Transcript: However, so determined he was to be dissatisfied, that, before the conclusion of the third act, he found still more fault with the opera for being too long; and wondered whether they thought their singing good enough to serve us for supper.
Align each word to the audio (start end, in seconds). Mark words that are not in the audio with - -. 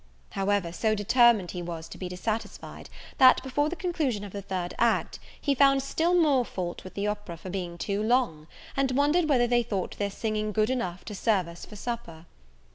However, 0.31 0.71
so 0.71 0.95
determined 0.95 1.51
he 1.51 1.61
was 1.61 1.87
to 1.89 1.97
be 1.99 2.09
dissatisfied, 2.09 2.89
that, 3.19 3.43
before 3.43 3.69
the 3.69 3.75
conclusion 3.75 4.23
of 4.23 4.31
the 4.31 4.41
third 4.41 4.73
act, 4.79 5.19
he 5.39 5.53
found 5.53 5.83
still 5.83 6.15
more 6.15 6.43
fault 6.43 6.83
with 6.83 6.95
the 6.95 7.05
opera 7.05 7.37
for 7.37 7.51
being 7.51 7.77
too 7.77 8.01
long; 8.01 8.47
and 8.75 8.93
wondered 8.97 9.29
whether 9.29 9.45
they 9.45 9.61
thought 9.61 9.95
their 9.99 10.09
singing 10.09 10.53
good 10.53 10.71
enough 10.71 11.05
to 11.05 11.13
serve 11.13 11.47
us 11.47 11.67
for 11.67 11.75
supper. 11.75 12.25